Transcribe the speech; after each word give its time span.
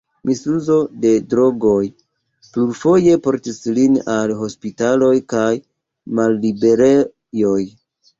Misuzo 0.27 0.75
de 1.01 1.09
drogoj 1.33 1.81
plurfoje 2.55 3.17
portis 3.27 3.59
lin 3.75 3.99
al 4.15 4.33
hospitaloj 4.39 5.13
kaj 5.35 5.51
malliberejoj. 6.21 7.61